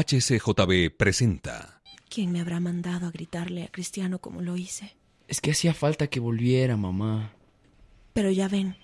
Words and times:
HCJB 0.00 0.96
presenta. 0.96 1.82
¿Quién 2.08 2.32
me 2.32 2.40
habrá 2.40 2.58
mandado 2.58 3.06
a 3.06 3.10
gritarle 3.10 3.64
a 3.64 3.68
Cristiano 3.68 4.18
como 4.18 4.40
lo 4.40 4.56
hice? 4.56 4.96
Es 5.28 5.42
que 5.42 5.50
hacía 5.50 5.74
falta 5.74 6.06
que 6.06 6.20
volviera, 6.20 6.76
mamá. 6.76 7.32
Pero 8.14 8.30
ya 8.30 8.48
ven, 8.48 8.76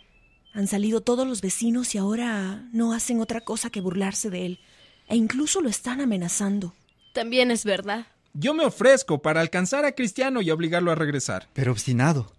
han 0.52 0.66
salido 0.66 1.00
todos 1.00 1.26
los 1.26 1.40
vecinos 1.40 1.94
y 1.94 1.98
ahora 1.98 2.68
no 2.72 2.92
hacen 2.92 3.20
otra 3.20 3.40
cosa 3.40 3.70
que 3.70 3.80
burlarse 3.80 4.28
de 4.28 4.46
él. 4.46 4.60
E 5.08 5.16
incluso 5.16 5.62
lo 5.62 5.70
están 5.70 6.02
amenazando. 6.02 6.74
También 7.14 7.50
es 7.50 7.64
verdad. 7.64 8.06
Yo 8.34 8.52
me 8.52 8.66
ofrezco 8.66 9.22
para 9.22 9.40
alcanzar 9.40 9.86
a 9.86 9.92
Cristiano 9.92 10.42
y 10.42 10.50
obligarlo 10.50 10.92
a 10.92 10.96
regresar. 10.96 11.48
Pero 11.54 11.72
obstinado. 11.72 12.30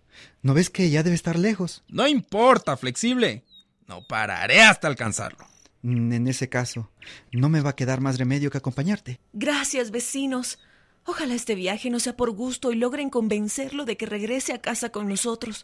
¿No 0.43 0.53
ves 0.53 0.69
que 0.69 0.89
ya 0.91 1.01
debe 1.01 1.15
estar 1.15 1.39
lejos? 1.39 1.83
No 1.87 2.07
importa, 2.07 2.77
flexible. 2.77 3.43
No 3.87 4.05
pararé 4.07 4.61
hasta 4.61 4.87
alcanzarlo. 4.87 5.47
Mm, 5.87 6.11
En 6.11 6.27
ese 6.27 6.49
caso, 6.49 6.91
no 7.31 7.47
me 7.47 7.61
va 7.61 7.69
a 7.69 7.75
quedar 7.75 8.01
más 8.01 8.17
remedio 8.17 8.51
que 8.51 8.57
acompañarte. 8.57 9.21
Gracias, 9.31 9.89
vecinos. 9.89 10.59
Ojalá 11.05 11.33
este 11.33 11.55
viaje 11.55 11.89
no 11.89 12.01
sea 12.01 12.17
por 12.17 12.31
gusto 12.31 12.73
y 12.73 12.75
logren 12.75 13.09
convencerlo 13.09 13.85
de 13.85 13.95
que 13.95 14.05
regrese 14.05 14.51
a 14.51 14.59
casa 14.59 14.89
con 14.89 15.07
nosotros. 15.07 15.63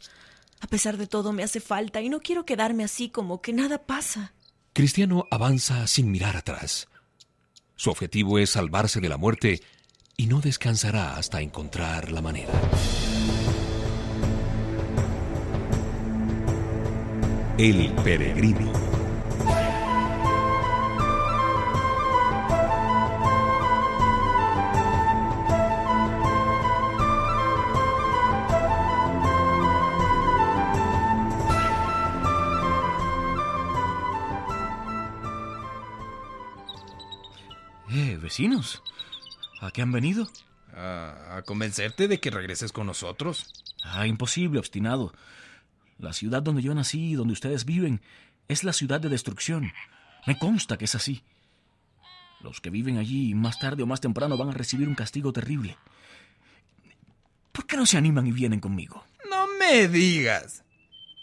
A 0.61 0.67
pesar 0.67 0.95
de 0.95 1.07
todo, 1.07 1.33
me 1.33 1.43
hace 1.43 1.59
falta 1.59 1.99
y 1.99 2.07
no 2.07 2.21
quiero 2.21 2.45
quedarme 2.45 2.85
así 2.85 3.09
como 3.09 3.41
que 3.41 3.51
nada 3.51 3.79
pasa. 3.85 4.33
Cristiano 4.71 5.27
avanza 5.29 5.85
sin 5.87 6.09
mirar 6.09 6.37
atrás. 6.37 6.87
Su 7.75 7.89
objetivo 7.89 8.39
es 8.39 8.51
salvarse 8.51 9.01
de 9.01 9.09
la 9.09 9.17
muerte 9.17 9.61
y 10.15 10.27
no 10.27 10.39
descansará 10.39 11.17
hasta 11.17 11.41
encontrar 11.41 12.13
la 12.13 12.21
manera. 12.21 12.53
El 17.57 17.91
peregrino. 18.03 18.92
Eh, 37.93 38.17
vecinos. 38.19 38.81
¿A 39.61 39.69
qué 39.69 39.83
han 39.83 39.91
venido? 39.91 40.27
¿A, 40.75 41.37
a 41.37 41.41
convencerte 41.43 42.07
de 42.07 42.19
que 42.19 42.31
regreses 42.31 42.71
con 42.71 42.87
nosotros? 42.87 43.53
Ah, 43.83 44.07
imposible, 44.07 44.57
obstinado. 44.57 45.13
La 45.99 46.11
ciudad 46.11 46.41
donde 46.41 46.63
yo 46.63 46.73
nací 46.73 47.11
y 47.11 47.13
donde 47.13 47.33
ustedes 47.33 47.65
viven 47.65 48.01
es 48.47 48.63
la 48.63 48.73
ciudad 48.73 48.99
de 48.99 49.09
destrucción. 49.09 49.71
Me 50.25 50.39
consta 50.39 50.77
que 50.77 50.85
es 50.85 50.95
así. 50.95 51.23
Los 52.41 52.61
que 52.61 52.71
viven 52.71 52.97
allí 52.97 53.35
más 53.35 53.59
tarde 53.59 53.83
o 53.83 53.85
más 53.85 54.01
temprano 54.01 54.37
van 54.37 54.49
a 54.49 54.53
recibir 54.53 54.87
un 54.87 54.95
castigo 54.95 55.31
terrible. 55.31 55.77
¿Por 57.51 57.67
qué 57.67 57.77
no 57.77 57.85
se 57.85 57.97
animan 57.97 58.25
y 58.25 58.31
vienen 58.31 58.59
conmigo? 58.59 59.05
No 59.29 59.45
me 59.59 59.87
digas. 59.87 60.63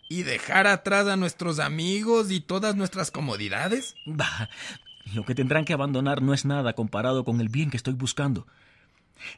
¿Y 0.09 0.23
dejar 0.23 0.69
atrás 0.69 1.09
a 1.09 1.17
nuestros 1.17 1.59
amigos 1.59 2.31
y 2.31 2.41
todas 2.41 2.77
nuestras 2.77 3.11
comodidades? 3.11 3.97
Bah, 4.07 4.49
lo 5.15 5.25
que 5.25 5.35
tendrán 5.35 5.65
que 5.65 5.73
abandonar 5.73 6.23
no 6.23 6.35
es 6.35 6.45
nada 6.45 6.75
comparado 6.75 7.25
con 7.25 7.41
el 7.41 7.49
bien 7.49 7.71
que 7.71 7.77
estoy 7.77 7.95
buscando. 7.95 8.47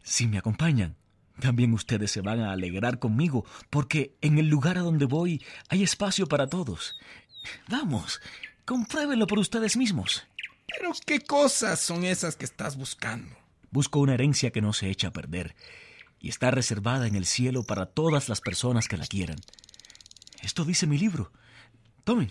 Si 0.02 0.26
me 0.26 0.38
acompañan, 0.38 0.96
también 1.40 1.72
ustedes 1.72 2.10
se 2.10 2.20
van 2.20 2.40
a 2.40 2.52
alegrar 2.52 2.98
conmigo, 2.98 3.44
porque 3.70 4.16
en 4.20 4.38
el 4.38 4.48
lugar 4.48 4.78
a 4.78 4.82
donde 4.82 5.06
voy 5.06 5.44
hay 5.68 5.82
espacio 5.82 6.26
para 6.26 6.46
todos. 6.46 6.96
Vamos, 7.68 8.20
compruébenlo 8.64 9.26
por 9.26 9.38
ustedes 9.38 9.76
mismos. 9.76 10.24
Pero 10.66 10.92
¿qué 11.06 11.20
cosas 11.20 11.80
son 11.80 12.04
esas 12.04 12.36
que 12.36 12.44
estás 12.44 12.76
buscando? 12.76 13.34
Busco 13.70 14.00
una 14.00 14.14
herencia 14.14 14.50
que 14.50 14.60
no 14.60 14.72
se 14.72 14.90
echa 14.90 15.08
a 15.08 15.12
perder 15.12 15.54
y 16.20 16.28
está 16.28 16.50
reservada 16.50 17.06
en 17.06 17.16
el 17.16 17.26
cielo 17.26 17.64
para 17.64 17.86
todas 17.86 18.28
las 18.28 18.40
personas 18.40 18.86
que 18.86 18.96
la 18.96 19.06
quieran. 19.06 19.38
Esto 20.42 20.64
dice 20.64 20.86
mi 20.86 20.98
libro. 20.98 21.32
Tomen, 22.04 22.30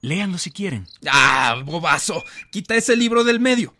léanlo 0.00 0.38
si 0.38 0.50
quieren. 0.50 0.86
¡Ah, 1.08 1.60
bobazo! 1.64 2.22
Quita 2.50 2.74
ese 2.74 2.96
libro 2.96 3.24
del 3.24 3.40
medio. 3.40 3.74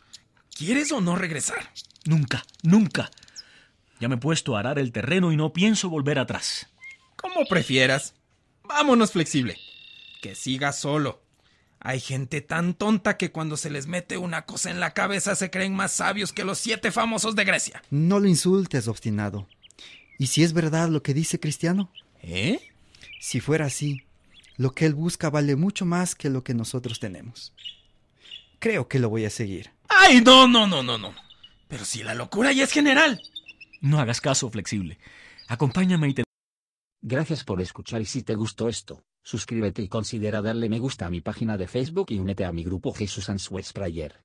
¿Quieres 0.56 0.92
o 0.92 1.00
no 1.00 1.16
regresar? 1.16 1.70
Nunca, 2.04 2.44
nunca. 2.62 3.10
Ya 4.00 4.08
me 4.08 4.16
he 4.16 4.18
puesto 4.18 4.56
a 4.56 4.60
arar 4.60 4.78
el 4.78 4.92
terreno 4.92 5.32
y 5.32 5.36
no 5.36 5.52
pienso 5.52 5.88
volver 5.88 6.18
atrás. 6.18 6.68
Como 7.16 7.46
prefieras. 7.46 8.14
Vámonos, 8.62 9.12
flexible. 9.12 9.58
Que 10.20 10.34
sigas 10.34 10.78
solo. 10.78 11.22
Hay 11.80 12.00
gente 12.00 12.40
tan 12.40 12.74
tonta 12.74 13.18
que 13.18 13.30
cuando 13.30 13.56
se 13.58 13.68
les 13.68 13.86
mete 13.86 14.16
una 14.16 14.46
cosa 14.46 14.70
en 14.70 14.80
la 14.80 14.94
cabeza 14.94 15.34
se 15.34 15.50
creen 15.50 15.74
más 15.74 15.92
sabios 15.92 16.32
que 16.32 16.44
los 16.44 16.58
siete 16.58 16.90
famosos 16.92 17.36
de 17.36 17.44
Grecia. 17.44 17.82
No 17.90 18.20
lo 18.20 18.28
insultes, 18.28 18.88
obstinado. 18.88 19.46
¿Y 20.18 20.28
si 20.28 20.42
es 20.42 20.54
verdad 20.54 20.88
lo 20.88 21.02
que 21.02 21.12
dice 21.12 21.40
Cristiano? 21.40 21.90
¿Eh? 22.22 22.58
Si 23.20 23.40
fuera 23.40 23.66
así, 23.66 24.03
lo 24.56 24.72
que 24.72 24.86
él 24.86 24.94
busca 24.94 25.30
vale 25.30 25.56
mucho 25.56 25.84
más 25.84 26.14
que 26.14 26.30
lo 26.30 26.44
que 26.44 26.54
nosotros 26.54 27.00
tenemos. 27.00 27.52
Creo 28.58 28.88
que 28.88 28.98
lo 28.98 29.10
voy 29.10 29.24
a 29.24 29.30
seguir. 29.30 29.72
¡Ay, 29.88 30.20
no, 30.20 30.46
no, 30.46 30.66
no, 30.66 30.82
no, 30.82 30.96
no! 30.96 31.14
Pero 31.68 31.84
si 31.84 32.02
la 32.02 32.14
locura 32.14 32.52
ya 32.52 32.64
es 32.64 32.72
general. 32.72 33.20
No 33.80 33.98
hagas 33.98 34.20
caso, 34.20 34.50
flexible. 34.50 34.98
Acompáñame 35.48 36.08
y 36.08 36.14
te... 36.14 36.24
Gracias 37.02 37.44
por 37.44 37.60
escuchar 37.60 38.00
y 38.00 38.06
si 38.06 38.22
te 38.22 38.34
gustó 38.34 38.68
esto, 38.68 39.04
suscríbete 39.22 39.82
y 39.82 39.88
considera 39.88 40.40
darle 40.40 40.68
me 40.68 40.78
gusta 40.78 41.06
a 41.06 41.10
mi 41.10 41.20
página 41.20 41.58
de 41.58 41.68
Facebook 41.68 42.06
y 42.08 42.18
únete 42.18 42.44
a 42.44 42.52
mi 42.52 42.64
grupo 42.64 42.94
Jesús 42.94 43.28
Answers 43.28 43.72
Prayer. 43.72 44.24